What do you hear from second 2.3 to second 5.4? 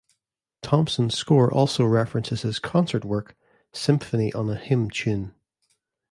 his concert work "Symphony on a Hymn Tune".